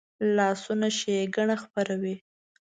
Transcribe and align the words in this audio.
لاسونه 0.35 0.87
ښېګڼه 0.97 1.55
خپروي 1.63 2.15